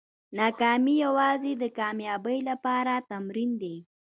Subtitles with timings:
[0.37, 3.75] ناکامي یوازې د کامیابۍ لپاره تمرین دی.